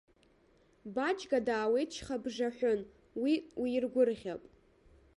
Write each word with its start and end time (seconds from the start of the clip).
Баџьга 0.93 1.39
даауеит 1.47 1.89
шьхабжаҳәын, 1.95 2.79
уи 3.21 3.33
уиргәырӷьап. 3.61 4.43